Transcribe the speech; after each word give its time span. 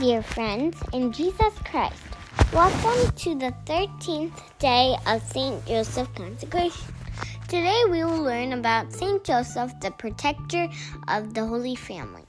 dear 0.00 0.22
friends, 0.22 0.76
in 0.92 1.12
Jesus 1.12 1.54
Christ. 1.64 2.02
Welcome 2.52 3.14
to 3.14 3.34
the 3.36 3.54
13th 3.64 4.32
day 4.58 4.96
of 5.06 5.22
St. 5.22 5.64
Joseph 5.66 6.12
consecration. 6.16 6.92
Today 7.46 7.80
we 7.88 8.02
will 8.02 8.22
learn 8.22 8.54
about 8.54 8.92
St. 8.92 9.22
Joseph, 9.22 9.72
the 9.80 9.92
protector 9.92 10.68
of 11.06 11.32
the 11.32 11.46
Holy 11.46 11.76
Family. 11.76 12.24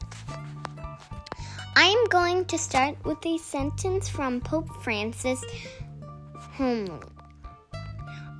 I 1.75 1.85
am 1.85 2.05
going 2.09 2.45
to 2.45 2.57
start 2.57 3.03
with 3.03 3.25
a 3.25 3.39
sentence 3.39 4.07
from 4.09 4.41
Pope 4.41 4.69
Francis 4.83 5.43
homily. 6.53 6.99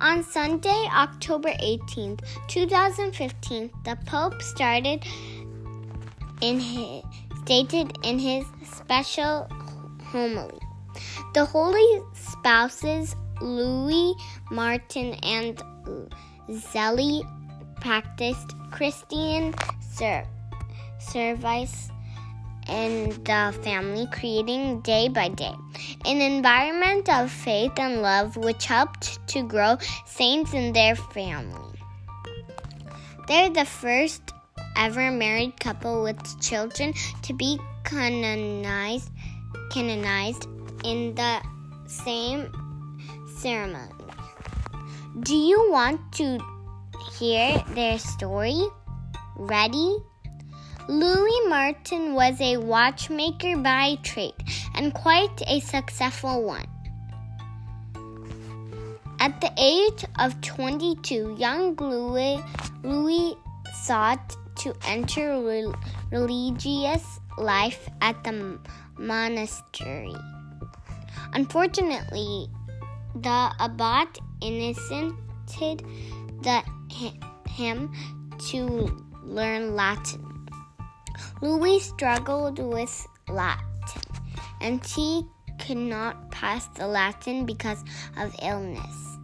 On 0.00 0.22
Sunday, 0.22 0.88
October 0.94 1.50
18th, 1.50 2.20
2015, 2.46 3.70
the 3.84 3.98
Pope 4.06 4.40
started 4.40 5.04
in 6.42 6.60
his, 6.60 7.02
stated 7.46 7.96
in 8.02 8.18
his 8.18 8.44
special 8.64 9.46
homily. 10.02 10.58
The 11.32 11.44
holy 11.44 12.02
spouses 12.12 13.14
Louis 13.40 14.14
Martin 14.50 15.14
and 15.22 15.62
Zélie 16.50 17.22
practiced 17.76 18.56
Christian 18.72 19.54
ser- 19.80 20.26
service 20.98 21.88
in 22.68 23.10
the 23.22 23.54
family, 23.62 24.08
creating 24.10 24.80
day 24.80 25.06
by 25.08 25.28
day 25.28 25.54
an 26.04 26.20
environment 26.20 27.08
of 27.08 27.30
faith 27.30 27.78
and 27.78 28.02
love 28.02 28.36
which 28.36 28.66
helped 28.66 29.24
to 29.28 29.44
grow 29.44 29.78
saints 30.04 30.52
in 30.52 30.72
their 30.72 30.96
family. 30.96 31.78
They're 33.28 33.50
the 33.50 33.64
first 33.64 34.32
ever 34.76 35.10
married 35.10 35.58
couple 35.58 36.02
with 36.02 36.40
children 36.40 36.92
to 37.22 37.32
be 37.32 37.58
canonized 37.84 39.10
canonized 39.70 40.46
in 40.84 41.14
the 41.14 41.40
same 41.86 42.50
ceremony. 43.38 43.92
Do 45.20 45.34
you 45.34 45.70
want 45.70 46.00
to 46.14 46.38
hear 47.18 47.64
their 47.74 47.98
story? 47.98 48.60
Ready? 49.36 49.96
Louis 50.88 51.48
Martin 51.48 52.14
was 52.14 52.40
a 52.40 52.58
watchmaker 52.58 53.56
by 53.56 53.96
trade 54.02 54.34
and 54.74 54.94
quite 54.94 55.42
a 55.48 55.60
successful 55.60 56.44
one. 56.44 56.66
At 59.18 59.40
the 59.40 59.50
age 59.58 60.04
of 60.18 60.40
22, 60.42 61.36
young 61.38 61.74
Louis, 61.74 62.40
Louis 62.84 63.34
sought 63.74 64.36
to 64.66 64.74
enter 64.88 65.40
re- 65.42 65.72
religious 66.10 67.20
life 67.38 67.88
at 68.00 68.22
the 68.24 68.58
monastery. 68.98 70.14
Unfortunately, 71.34 72.48
the 73.14 73.52
abbot 73.60 74.18
instigated 74.40 75.86
the, 76.42 76.62
him 77.48 77.92
to 78.50 78.90
learn 79.22 79.76
Latin. 79.76 80.48
Louis 81.40 81.78
struggled 81.78 82.58
with 82.58 83.06
Latin, 83.28 83.64
and 84.60 84.84
he 84.84 85.24
could 85.60 85.76
not 85.76 86.30
pass 86.32 86.66
the 86.74 86.88
Latin 86.88 87.46
because 87.46 87.84
of 88.16 88.34
illness. 88.42 89.16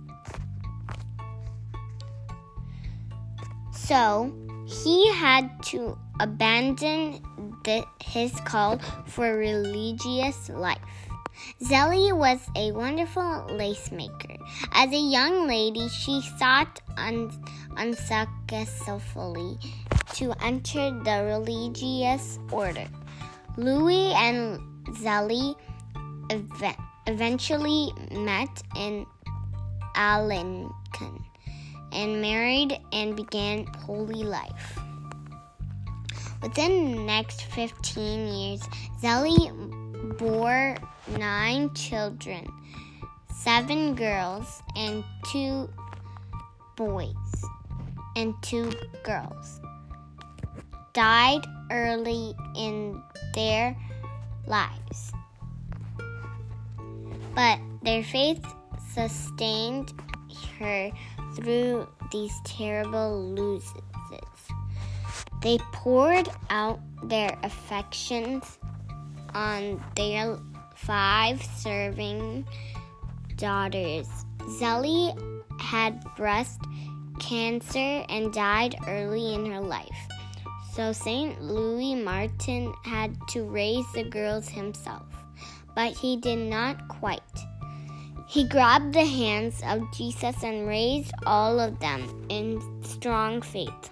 So, 3.73 4.33
he 4.67 5.13
had 5.13 5.63
to 5.65 5.99
abandon 6.21 7.23
the, 7.65 7.85
his 8.05 8.33
call 8.41 8.79
for 9.07 9.37
religious 9.37 10.49
life. 10.49 10.79
Zélie 11.61 12.17
was 12.17 12.39
a 12.57 12.73
wonderful 12.73 13.47
lace 13.51 13.91
maker. 13.91 14.37
As 14.73 14.93
a 14.93 14.97
young 14.97 15.47
lady, 15.49 15.89
she 15.89 16.21
sought 16.39 16.81
un- 16.97 17.33
unsuccessfully 17.77 19.59
to 20.15 20.33
enter 20.45 20.91
the 21.03 21.25
religious 21.25 22.39
order. 22.51 22.87
Louis 23.57 24.13
and 24.15 24.61
Zélie 24.97 25.57
ev- 26.31 26.77
eventually 27.07 27.93
met 28.13 28.63
in 28.77 29.07
Alencon 29.97 31.25
and 31.93 32.21
married 32.21 32.79
and 32.93 33.17
began 33.17 33.67
holy 33.67 34.25
life. 34.25 34.79
Within 36.43 36.93
the 36.93 37.03
next 37.03 37.43
15 37.43 38.29
years, 38.29 38.63
Zélie 39.01 40.19
bore 40.19 40.77
nine 41.19 41.73
children 41.75 42.47
seven 43.43 43.95
girls 43.97 44.63
and 44.77 45.03
two 45.25 45.69
boys 46.77 47.45
and 48.15 48.35
two 48.41 48.71
girls. 49.03 49.61
Died 50.93 51.45
early 51.71 52.35
in 52.55 53.03
their 53.35 53.77
lives. 54.47 55.13
But 57.35 57.59
their 57.83 58.05
faith 58.05 58.45
sustained 58.95 59.93
her 60.61 60.93
through 61.35 61.89
these 62.11 62.33
terrible 62.45 63.35
losses. 63.35 63.73
They 65.43 65.59
poured 65.73 66.29
out 66.51 66.81
their 67.05 67.37
affections 67.43 68.59
on 69.35 69.83
their 69.97 70.39
five 70.77 71.43
serving 71.43 72.47
daughters. 73.37 74.09
Zélie 74.61 75.19
had 75.61 76.05
breast 76.17 76.61
cancer 77.19 78.05
and 78.09 78.33
died 78.33 78.77
early 78.87 79.35
in 79.35 79.47
her 79.47 79.61
life. 79.61 80.09
So 80.75 80.93
St. 80.93 81.43
Louis 81.43 81.95
Martin 81.95 82.73
had 82.85 83.17
to 83.31 83.45
raise 83.45 83.85
the 83.93 84.05
girls 84.05 84.49
himself, 84.49 85.07
but 85.75 85.93
he 85.97 86.17
did 86.17 86.39
not 86.39 86.89
quite. 86.89 87.21
He 88.33 88.45
grabbed 88.45 88.95
the 88.95 89.05
hands 89.05 89.61
of 89.67 89.93
Jesus 89.93 90.43
and 90.43 90.67
raised 90.67 91.13
all 91.27 91.61
of 91.61 91.79
them 91.81 92.25
in 92.31 92.63
strong 92.83 93.43
faith. 93.43 93.91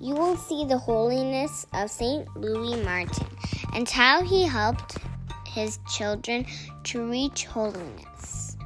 You 0.00 0.14
will 0.14 0.38
see 0.38 0.64
the 0.64 0.78
holiness 0.78 1.66
of 1.74 1.90
St. 1.90 2.34
Louis 2.34 2.82
Martin 2.82 3.26
and 3.74 3.86
how 3.86 4.22
he 4.22 4.46
helped 4.46 4.96
his 5.46 5.78
children 5.94 6.46
to 6.84 7.04
reach 7.04 7.44
holiness. 7.44 8.56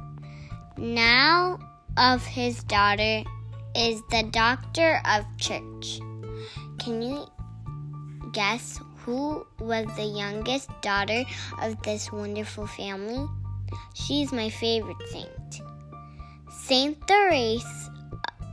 Now, 0.77 1.59
of 1.97 2.25
his 2.25 2.63
daughter 2.63 3.21
is 3.75 4.01
the 4.11 4.23
doctor 4.31 5.01
of 5.03 5.25
church. 5.37 5.99
Can 6.79 7.01
you 7.01 7.25
guess 8.31 8.79
who 8.99 9.45
was 9.59 9.87
the 9.97 10.05
youngest 10.05 10.69
daughter 10.81 11.25
of 11.61 11.83
this 11.83 12.13
wonderful 12.13 12.65
family? 12.65 13.27
She's 13.93 14.31
my 14.31 14.49
favorite 14.49 14.97
saint. 15.09 15.61
Saint 16.51 16.97
Therese 17.07 17.89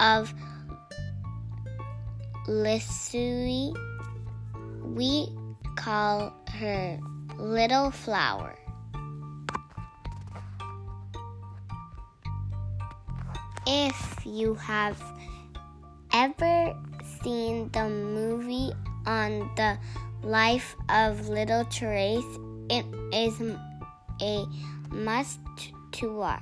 of 0.00 0.32
Lisieux. 2.48 3.74
We 4.84 5.28
call 5.76 6.32
her 6.50 6.98
Little 7.38 7.90
Flower. 7.90 8.58
If 13.66 14.26
you 14.26 14.54
have 14.54 15.00
ever 16.12 16.76
seen 17.22 17.70
the 17.72 17.88
movie 17.88 18.72
on 19.06 19.50
the 19.56 19.78
life 20.22 20.76
of 20.88 21.28
Little 21.28 21.64
Therese, 21.64 22.38
it 22.68 22.84
is 23.12 23.40
a 24.22 24.46
must 24.90 25.40
to 25.92 26.16
watch. 26.16 26.40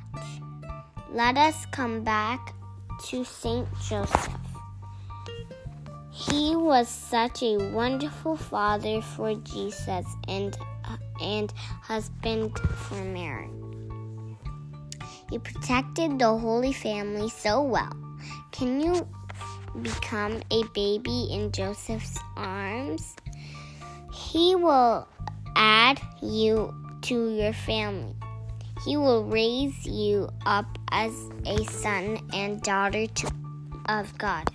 Let 1.11 1.37
us 1.37 1.67
come 1.73 2.05
back 2.05 2.55
to 3.06 3.25
Saint 3.25 3.67
Joseph. 3.88 4.29
He 6.12 6.55
was 6.55 6.88
such 6.88 7.43
a 7.43 7.56
wonderful 7.73 8.37
father 8.37 9.00
for 9.00 9.35
Jesus 9.35 10.06
and 10.29 10.56
and 11.21 11.53
husband 11.82 12.59
for 12.59 13.03
Mary. 13.05 13.50
He 15.31 15.38
protected 15.38 16.19
the 16.19 16.37
Holy 16.37 16.73
Family 16.73 17.29
so 17.29 17.62
well. 17.62 17.93
Can 18.53 18.81
you 18.81 19.06
become 19.83 20.43
a 20.50 20.62
baby 20.75 21.29
in 21.31 21.53
Joseph's 21.53 22.19
arms? 22.37 23.17
He 24.12 24.56
will 24.56 25.06
add 25.56 26.00
you 26.21 26.75
to 27.02 27.35
your 27.35 27.52
family. 27.52 28.14
He 28.85 28.97
will 28.97 29.25
raise 29.25 29.87
you 29.87 30.29
up 30.47 30.79
as 30.91 31.12
a 31.47 31.64
son 31.64 32.19
and 32.32 32.62
daughter 32.62 33.06
to, 33.06 33.32
of 33.88 34.17
God. 34.19 34.49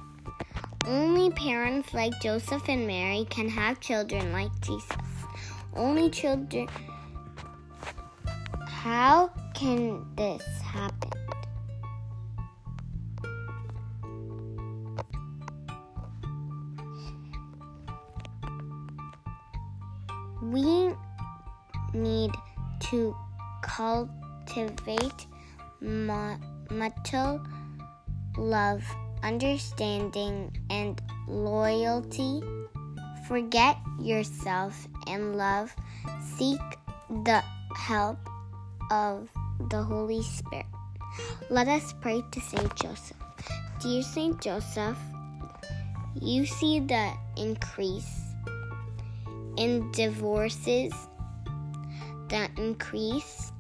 Only 0.88 1.30
parents 1.32 1.94
like 1.94 2.14
Joseph 2.22 2.68
and 2.70 2.86
Mary 2.88 3.26
can 3.30 3.50
have 3.50 3.80
children 3.80 4.32
like 4.32 4.52
Jesus. 4.62 4.90
only 5.76 6.10
children. 6.10 6.68
How 8.68 9.30
can 9.54 10.06
this 10.16 10.44
happen? 10.62 11.12
We 20.42 20.94
need 21.96 22.32
to 22.92 23.16
cultivate 23.62 25.28
mutual 25.82 27.42
love, 28.38 28.84
understanding, 29.24 30.56
and 30.70 31.02
loyalty. 31.28 32.42
Forget 33.28 33.78
yourself 34.00 34.88
and 35.08 35.36
love. 35.36 35.74
Seek 36.38 36.60
the 37.24 37.44
help 37.76 38.20
of 38.92 39.30
the 39.70 39.82
Holy 39.82 40.22
Spirit. 40.22 40.66
Let 41.50 41.68
us 41.68 41.94
pray 42.02 42.22
to 42.32 42.42
Saint 42.42 42.76
Joseph. 42.76 43.18
Dear 43.82 44.04
Saint 44.04 44.42
Joseph, 44.42 44.98
you 46.22 46.46
see 46.46 46.80
the 46.80 47.14
increase 47.38 48.22
in 49.58 49.92
divorces, 49.92 50.94
the 52.30 52.50
increase 52.58 53.52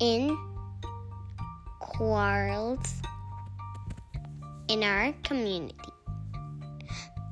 in 0.00 0.36
quarrels 1.78 3.02
in 4.68 4.82
our 4.82 5.12
community. 5.22 5.76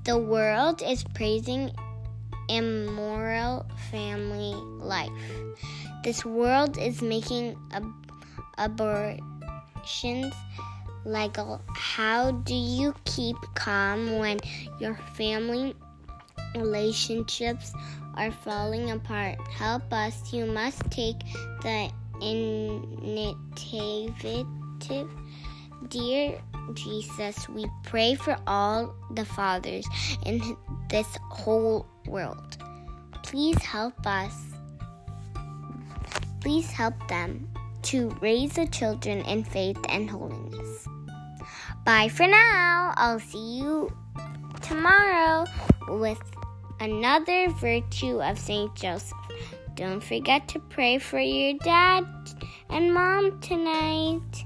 The 0.05 0.19
world 0.19 0.83
is 0.83 1.05
praising 1.15 1.71
immoral 2.49 3.67
family 3.91 4.55
life. 4.85 5.11
This 6.03 6.25
world 6.25 6.79
is 6.79 7.03
making 7.03 7.57
ab- 7.73 8.11
abortions 8.59 10.35
legal. 11.05 11.61
How 11.75 12.33
do 12.33 12.55
you 12.55 12.95
keep 13.05 13.37
calm 13.55 14.19
when 14.19 14.39
your 14.79 14.97
family 15.15 15.75
relationships 16.55 17.73
are 18.15 18.31
falling 18.31 18.91
apart? 18.91 19.39
Help 19.49 19.93
us. 19.93 20.33
You 20.33 20.47
must 20.47 20.89
take 20.91 21.19
the 21.63 21.91
initiative. 22.21 23.35
Dear 25.89 26.41
Jesus, 26.75 27.49
we 27.49 27.67
pray 27.85 28.15
for 28.15 28.37
all 28.47 28.95
the 29.15 29.25
fathers 29.25 29.87
in 30.27 30.57
this 30.89 31.07
whole 31.31 31.87
world. 32.07 32.59
Please 33.23 33.63
help 33.63 33.95
us. 34.07 34.35
Please 36.41 36.71
help 36.71 36.95
them 37.09 37.49
to 37.83 38.11
raise 38.21 38.55
the 38.55 38.67
children 38.67 39.21
in 39.23 39.45
faith 39.45 39.79
and 39.89 40.09
holiness. 40.09 40.87
Bye 41.85 42.09
for 42.09 42.27
now. 42.27 42.93
I'll 42.97 43.21
see 43.21 43.59
you 43.59 43.91
tomorrow 44.61 45.45
with 45.89 46.21
another 46.81 47.51
virtue 47.51 48.21
of 48.23 48.39
St. 48.39 48.75
Joseph. 48.75 49.17
Don't 49.75 50.03
forget 50.03 50.49
to 50.49 50.59
pray 50.59 50.99
for 50.99 51.21
your 51.21 51.59
dad 51.59 52.05
and 52.71 52.93
mom 52.93 53.41
tonight. 53.41 54.45